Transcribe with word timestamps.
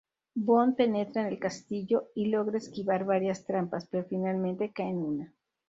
Bond 0.33 0.73
penetra 0.77 1.27
el 1.27 1.37
castillo 1.37 2.09
y 2.15 2.29
logra 2.31 2.57
esquivar 2.57 3.05
varias 3.05 3.45
trampas, 3.45 3.85
pero 3.87 4.03
finalmente 4.05 4.71
cae 4.73 4.89
en 4.89 4.97
una. 4.97 5.33